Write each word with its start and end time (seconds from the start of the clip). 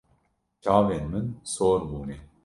Çavên 0.63 1.05
min 1.11 1.27
sor 1.53 1.79
bûne. 1.89 2.17